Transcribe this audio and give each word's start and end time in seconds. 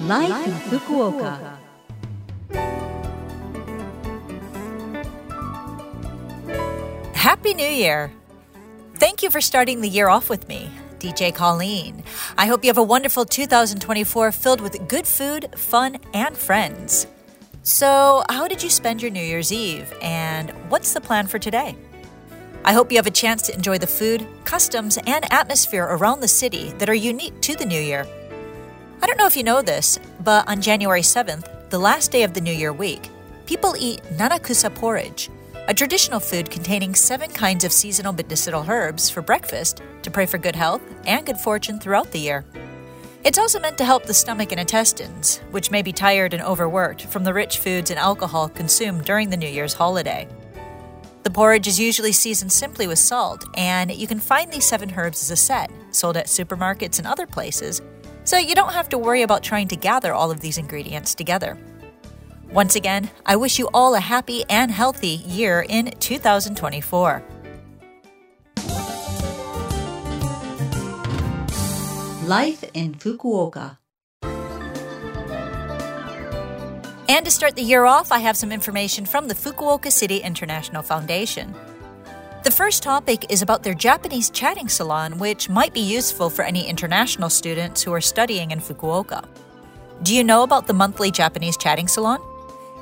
Life, 0.00 0.46
in 0.46 0.52
Fukuoka. 0.78 1.58
Happy 7.14 7.52
New 7.52 7.66
Year! 7.66 8.10
Thank 8.96 9.22
you 9.22 9.28
for 9.28 9.42
starting 9.42 9.82
the 9.82 9.88
year 9.88 10.08
off 10.08 10.30
with 10.30 10.48
me, 10.48 10.70
DJ 10.98 11.34
Colleen. 11.34 12.02
I 12.38 12.46
hope 12.46 12.64
you 12.64 12.68
have 12.70 12.78
a 12.78 12.82
wonderful 12.82 13.26
2024 13.26 14.32
filled 14.32 14.62
with 14.62 14.88
good 14.88 15.06
food, 15.06 15.54
fun, 15.54 15.98
and 16.14 16.34
friends. 16.34 17.06
So, 17.62 18.24
how 18.30 18.48
did 18.48 18.62
you 18.62 18.70
spend 18.70 19.02
your 19.02 19.10
New 19.10 19.22
Year's 19.22 19.52
Eve, 19.52 19.92
and 20.00 20.50
what's 20.70 20.94
the 20.94 21.02
plan 21.02 21.26
for 21.26 21.38
today? 21.38 21.76
I 22.64 22.72
hope 22.72 22.90
you 22.90 22.96
have 22.96 23.06
a 23.06 23.10
chance 23.10 23.42
to 23.42 23.54
enjoy 23.54 23.76
the 23.76 23.86
food, 23.86 24.26
customs, 24.44 24.98
and 25.06 25.30
atmosphere 25.30 25.84
around 25.84 26.20
the 26.20 26.28
city 26.28 26.70
that 26.78 26.88
are 26.88 26.94
unique 26.94 27.38
to 27.42 27.54
the 27.54 27.66
New 27.66 27.80
Year. 27.80 28.06
I 29.02 29.06
don't 29.06 29.16
know 29.16 29.26
if 29.26 29.36
you 29.36 29.44
know 29.44 29.62
this, 29.62 29.98
but 30.22 30.46
on 30.46 30.60
January 30.60 31.00
7th, 31.00 31.70
the 31.70 31.78
last 31.78 32.10
day 32.10 32.22
of 32.22 32.34
the 32.34 32.40
New 32.40 32.52
Year 32.52 32.70
week, 32.70 33.08
people 33.46 33.74
eat 33.78 34.02
nanakusa 34.18 34.74
porridge, 34.74 35.30
a 35.68 35.72
traditional 35.72 36.20
food 36.20 36.50
containing 36.50 36.94
seven 36.94 37.30
kinds 37.30 37.64
of 37.64 37.72
seasonal 37.72 38.12
medicinal 38.12 38.66
herbs 38.68 39.08
for 39.08 39.22
breakfast 39.22 39.80
to 40.02 40.10
pray 40.10 40.26
for 40.26 40.36
good 40.36 40.54
health 40.54 40.82
and 41.06 41.24
good 41.24 41.38
fortune 41.38 41.80
throughout 41.80 42.10
the 42.10 42.18
year. 42.18 42.44
It's 43.24 43.38
also 43.38 43.58
meant 43.58 43.78
to 43.78 43.86
help 43.86 44.04
the 44.04 44.12
stomach 44.12 44.52
and 44.52 44.60
intestines, 44.60 45.38
which 45.50 45.70
may 45.70 45.80
be 45.80 45.92
tired 45.92 46.34
and 46.34 46.42
overworked 46.42 47.06
from 47.06 47.24
the 47.24 47.32
rich 47.32 47.56
foods 47.56 47.90
and 47.90 47.98
alcohol 47.98 48.50
consumed 48.50 49.06
during 49.06 49.30
the 49.30 49.36
New 49.38 49.48
Year's 49.48 49.72
holiday. 49.72 50.28
The 51.22 51.30
porridge 51.30 51.66
is 51.66 51.80
usually 51.80 52.12
seasoned 52.12 52.52
simply 52.52 52.86
with 52.86 52.98
salt, 52.98 53.46
and 53.54 53.90
you 53.90 54.06
can 54.06 54.20
find 54.20 54.52
these 54.52 54.66
seven 54.66 54.92
herbs 54.94 55.22
as 55.22 55.30
a 55.30 55.36
set, 55.36 55.70
sold 55.90 56.18
at 56.18 56.26
supermarkets 56.26 56.98
and 56.98 57.06
other 57.06 57.26
places, 57.26 57.80
so 58.24 58.36
you 58.36 58.54
don't 58.54 58.72
have 58.72 58.88
to 58.90 58.98
worry 58.98 59.22
about 59.22 59.42
trying 59.42 59.68
to 59.68 59.76
gather 59.76 60.12
all 60.12 60.30
of 60.30 60.40
these 60.40 60.58
ingredients 60.58 61.14
together. 61.14 61.58
Once 62.52 62.74
again, 62.74 63.10
I 63.24 63.36
wish 63.36 63.58
you 63.58 63.68
all 63.72 63.94
a 63.94 64.00
happy 64.00 64.44
and 64.48 64.70
healthy 64.70 65.22
year 65.26 65.64
in 65.68 65.92
2024. 66.00 67.22
Life 72.26 72.64
in 72.74 72.94
Fukuoka. 72.94 73.78
And 77.08 77.24
to 77.24 77.30
start 77.30 77.56
the 77.56 77.62
year 77.62 77.86
off, 77.86 78.12
I 78.12 78.20
have 78.20 78.36
some 78.36 78.52
information 78.52 79.04
from 79.04 79.26
the 79.26 79.34
Fukuoka 79.34 79.90
City 79.90 80.18
International 80.18 80.82
Foundation. 80.82 81.54
The 82.42 82.50
first 82.50 82.82
topic 82.82 83.30
is 83.30 83.42
about 83.42 83.62
their 83.62 83.74
Japanese 83.74 84.30
chatting 84.30 84.70
salon, 84.70 85.18
which 85.18 85.50
might 85.50 85.74
be 85.74 85.80
useful 85.80 86.30
for 86.30 86.42
any 86.42 86.66
international 86.66 87.28
students 87.28 87.82
who 87.82 87.92
are 87.92 88.00
studying 88.00 88.50
in 88.50 88.60
Fukuoka. 88.60 89.28
Do 90.02 90.16
you 90.16 90.24
know 90.24 90.42
about 90.42 90.66
the 90.66 90.72
monthly 90.72 91.10
Japanese 91.10 91.58
chatting 91.58 91.86
salon? 91.86 92.18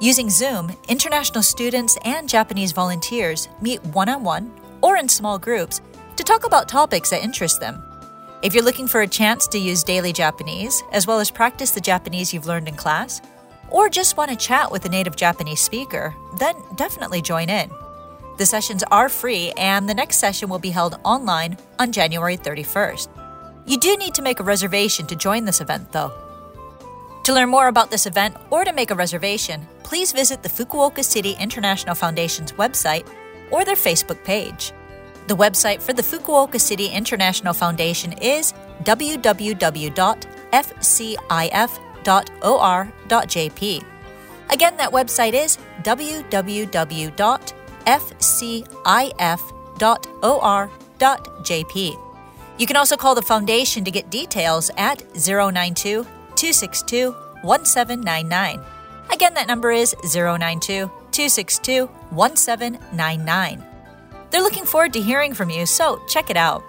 Using 0.01 0.31
Zoom, 0.31 0.71
international 0.89 1.43
students 1.43 1.99
and 2.05 2.29
Japanese 2.29 2.71
volunteers 2.71 3.49
meet 3.61 3.85
one 3.87 4.09
on 4.09 4.23
one 4.23 4.53
or 4.81 4.97
in 4.97 5.09
small 5.09 5.41
groups 5.41 5.81
to 6.15 6.23
talk 6.23 6.47
about 6.47 6.69
topics 6.69 7.11
that 7.11 7.25
interest 7.25 7.59
them. 7.59 7.83
If 8.45 8.55
you're 8.55 8.63
looking 8.63 8.87
for 8.87 9.01
a 9.01 9.09
chance 9.09 9.49
to 9.49 9.59
use 9.59 9.83
daily 9.83 10.13
Japanese, 10.13 10.85
as 10.93 11.09
well 11.09 11.19
as 11.19 11.33
practice 11.33 11.73
the 11.73 11.81
Japanese 11.81 12.33
you've 12.33 12.47
learned 12.47 12.69
in 12.69 12.77
class, 12.77 13.21
or 13.71 13.89
just 13.89 14.17
want 14.17 14.31
to 14.31 14.37
chat 14.37 14.71
with 14.71 14.85
a 14.85 14.89
native 14.89 15.17
Japanese 15.17 15.61
speaker, 15.61 16.15
then 16.39 16.55
definitely 16.77 17.21
join 17.21 17.51
in. 17.51 17.69
The 18.39 18.47
sessions 18.47 18.85
are 18.93 19.09
free, 19.09 19.53
and 19.57 19.89
the 19.89 19.95
next 19.95 20.19
session 20.19 20.49
will 20.49 20.61
be 20.61 20.71
held 20.71 21.01
online 21.05 21.59
on 21.81 21.91
January 21.91 22.37
31st. 22.37 23.09
You 23.67 23.79
do 23.81 23.97
need 23.97 24.15
to 24.15 24.23
make 24.23 24.39
a 24.39 24.45
reservation 24.45 25.09
to 25.09 25.17
join 25.17 25.45
this 25.45 25.61
event, 25.61 25.91
though. 25.91 26.13
To 27.25 27.35
learn 27.35 27.49
more 27.49 27.67
about 27.67 27.91
this 27.91 28.07
event 28.07 28.37
or 28.51 28.65
to 28.65 28.73
make 28.73 28.93
a 28.93 28.95
reservation, 28.95 29.67
please 29.83 30.13
visit 30.13 30.45
the 30.45 30.49
Fukuoka 30.49 31.05
City 31.05 31.33
International 31.41 31.97
Foundation's 31.97 32.53
website 32.53 33.09
or 33.51 33.65
their 33.65 33.75
Facebook 33.75 34.23
page. 34.23 34.73
The 35.27 35.37
website 35.37 35.83
for 35.83 35.93
the 35.93 36.03
Fukuoka 36.03 36.61
City 36.61 36.87
International 36.87 37.53
Foundation 37.53 38.13
is 38.23 38.55
www.fcif.or.jp. 38.85 39.55
Again, 44.51 44.77
that 44.79 44.93
website 44.93 45.35
is 45.35 45.59
www.fcif.or.jp. 45.83 47.58
You 52.59 52.67
can 52.67 52.77
also 52.77 52.99
call 52.99 53.15
the 53.15 53.23
foundation 53.23 53.83
to 53.85 53.91
get 53.91 54.11
details 54.11 54.71
at 54.77 55.03
092 55.15 56.05
262 56.05 57.13
1799. 57.41 58.61
Again, 59.11 59.33
that 59.33 59.49
number 59.49 59.71
is 59.71 59.97
092 60.03 60.91
262 61.13 61.87
1799. 62.11 63.65
They're 64.31 64.43
looking 64.43 64.67
forward 64.67 64.93
to 64.93 65.01
hearing 65.01 65.33
from 65.33 65.49
you, 65.49 65.65
so 65.65 65.99
check 66.09 66.29
it 66.29 66.37
out. 66.37 66.63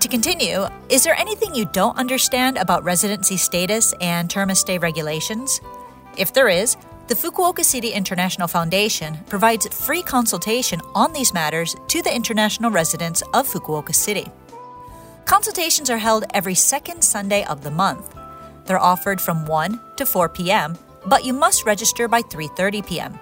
To 0.00 0.08
continue, 0.08 0.66
is 0.88 1.04
there 1.04 1.14
anything 1.16 1.54
you 1.54 1.66
don't 1.66 1.98
understand 1.98 2.56
about 2.56 2.82
residency 2.82 3.36
status 3.36 3.92
and 4.00 4.30
term 4.30 4.48
of 4.48 4.56
stay 4.56 4.78
regulations? 4.78 5.60
If 6.18 6.32
there 6.32 6.48
is, 6.48 6.76
the 7.06 7.14
Fukuoka 7.14 7.64
City 7.64 7.90
International 7.90 8.48
Foundation 8.48 9.16
provides 9.28 9.68
free 9.68 10.02
consultation 10.02 10.80
on 10.92 11.12
these 11.12 11.32
matters 11.32 11.76
to 11.86 12.02
the 12.02 12.14
international 12.14 12.72
residents 12.72 13.22
of 13.32 13.46
Fukuoka 13.46 13.94
City. 13.94 14.26
Consultations 15.24 15.90
are 15.90 15.98
held 15.98 16.24
every 16.34 16.56
second 16.56 17.02
Sunday 17.02 17.44
of 17.44 17.62
the 17.62 17.70
month. 17.70 18.16
They're 18.64 18.80
offered 18.80 19.20
from 19.20 19.46
1 19.46 19.80
to 19.96 20.04
4 20.04 20.28
p.m., 20.28 20.76
but 21.06 21.24
you 21.24 21.32
must 21.32 21.64
register 21.64 22.08
by 22.08 22.22
3:30 22.22 22.84
p.m. 22.86 23.18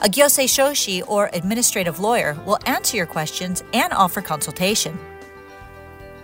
A 0.00 0.08
gyosei 0.08 0.46
shoshi 0.46 1.02
or 1.08 1.30
administrative 1.32 1.98
lawyer 1.98 2.38
will 2.46 2.58
answer 2.64 2.96
your 2.96 3.06
questions 3.06 3.64
and 3.74 3.92
offer 3.92 4.22
consultation. 4.22 4.96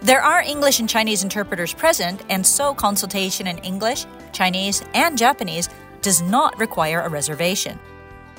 There 0.03 0.23
are 0.23 0.41
English 0.41 0.79
and 0.79 0.89
Chinese 0.89 1.25
interpreters 1.25 1.75
present, 1.75 2.23
and 2.29 2.47
so 2.47 2.75
consultation 2.75 3.47
in 3.49 3.59
English, 3.59 4.07
Chinese, 4.33 4.85
and 4.95 5.19
Japanese 5.19 5.69
does 6.03 6.23
not 6.23 6.59
require 6.59 7.01
a 7.01 7.09
reservation. 7.09 7.79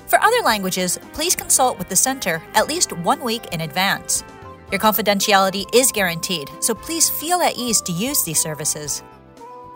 For 0.08 0.22
other 0.22 0.42
languages, 0.44 1.00
please 1.14 1.36
consult 1.36 1.78
with 1.78 1.90
the 1.90 1.96
center 1.96 2.42
at 2.54 2.68
least 2.68 2.94
one 2.94 3.24
week 3.24 3.54
in 3.54 3.62
advance. 3.62 4.24
Your 4.72 4.80
confidentiality 4.80 5.66
is 5.74 5.92
guaranteed, 5.92 6.50
so 6.60 6.74
please 6.74 7.08
feel 7.10 7.42
at 7.42 7.58
ease 7.58 7.82
to 7.82 7.92
use 7.92 8.24
these 8.24 8.42
services. 8.42 9.04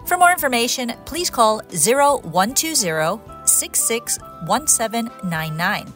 For 0.06 0.18
more 0.18 0.32
information, 0.32 0.94
please 1.06 1.30
call 1.30 1.62
0120 1.70 3.22
661799. 3.46 5.94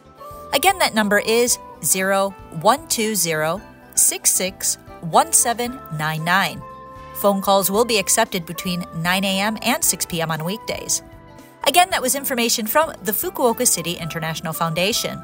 Again, 0.53 0.77
that 0.79 0.93
number 0.93 1.19
is 1.19 1.57
0120 1.81 3.61
66 3.95 4.77
1799. 5.01 6.61
Phone 7.15 7.41
calls 7.41 7.71
will 7.71 7.85
be 7.85 7.97
accepted 7.97 8.45
between 8.45 8.85
9 8.95 9.23
a.m. 9.23 9.57
and 9.61 9.81
6 9.83 10.05
p.m. 10.05 10.31
on 10.31 10.43
weekdays. 10.43 11.01
Again, 11.67 11.89
that 11.89 12.01
was 12.01 12.15
information 12.15 12.67
from 12.67 12.93
the 13.03 13.11
Fukuoka 13.11 13.67
City 13.67 13.93
International 13.93 14.53
Foundation. 14.53 15.19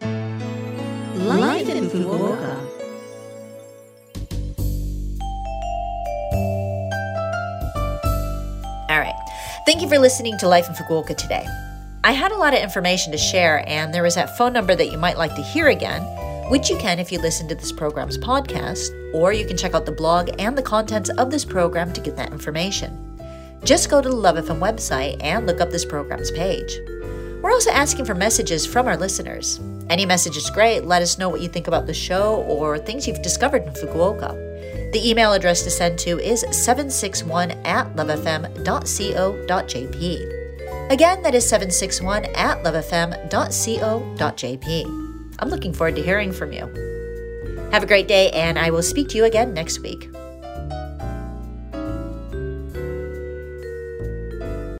Life 0.00 1.68
in 1.68 1.88
Fukuoka. 1.88 2.56
All 8.88 9.00
right. 9.00 9.14
Thank 9.66 9.82
you 9.82 9.88
for 9.88 9.98
listening 9.98 10.38
to 10.38 10.48
Life 10.48 10.68
in 10.68 10.74
Fukuoka 10.74 11.16
today. 11.16 11.46
I 12.04 12.12
had 12.12 12.30
a 12.30 12.36
lot 12.36 12.54
of 12.54 12.60
information 12.60 13.10
to 13.10 13.18
share, 13.18 13.68
and 13.68 13.92
there 13.92 14.06
is 14.06 14.14
that 14.14 14.38
phone 14.38 14.52
number 14.52 14.76
that 14.76 14.92
you 14.92 14.98
might 14.98 15.18
like 15.18 15.34
to 15.34 15.42
hear 15.42 15.68
again 15.68 16.02
which 16.48 16.70
you 16.70 16.78
can 16.78 16.98
if 16.98 17.10
you 17.10 17.18
listen 17.18 17.48
to 17.48 17.54
this 17.54 17.72
program's 17.72 18.16
podcast, 18.18 18.90
or 19.12 19.32
you 19.32 19.44
can 19.44 19.56
check 19.56 19.74
out 19.74 19.84
the 19.84 19.92
blog 19.92 20.30
and 20.38 20.56
the 20.56 20.62
contents 20.62 21.10
of 21.10 21.30
this 21.30 21.44
program 21.44 21.92
to 21.92 22.00
get 22.00 22.16
that 22.16 22.32
information. 22.32 23.15
Just 23.64 23.90
go 23.90 24.00
to 24.00 24.08
the 24.08 24.14
Love 24.16 24.36
FM 24.36 24.58
website 24.58 25.16
and 25.20 25.46
look 25.46 25.60
up 25.60 25.70
this 25.70 25.84
program's 25.84 26.30
page. 26.30 26.78
We're 27.42 27.52
also 27.52 27.70
asking 27.70 28.04
for 28.04 28.14
messages 28.14 28.66
from 28.66 28.86
our 28.86 28.96
listeners. 28.96 29.60
Any 29.88 30.04
message 30.06 30.36
is 30.36 30.50
great. 30.50 30.84
Let 30.84 31.02
us 31.02 31.18
know 31.18 31.28
what 31.28 31.40
you 31.40 31.48
think 31.48 31.68
about 31.68 31.86
the 31.86 31.94
show 31.94 32.42
or 32.42 32.78
things 32.78 33.06
you've 33.06 33.22
discovered 33.22 33.62
in 33.64 33.72
Fukuoka. 33.72 34.30
The 34.92 35.08
email 35.08 35.32
address 35.32 35.62
to 35.62 35.70
send 35.70 35.98
to 36.00 36.18
is 36.18 36.40
761 36.40 37.52
at 37.64 37.94
lovefm.co.jp. 37.94 38.56
Again, 40.90 41.22
that 41.22 41.34
is 41.34 41.48
761 41.48 42.24
at 42.36 42.62
lovefm.co.jp. 42.62 43.26
I'm 45.38 45.48
looking 45.48 45.72
forward 45.72 45.96
to 45.96 46.02
hearing 46.02 46.32
from 46.32 46.52
you. 46.52 46.66
Have 47.72 47.82
a 47.82 47.86
great 47.86 48.08
day, 48.08 48.30
and 48.30 48.58
I 48.58 48.70
will 48.70 48.82
speak 48.82 49.08
to 49.10 49.16
you 49.18 49.24
again 49.24 49.52
next 49.52 49.80
week. 49.80 50.08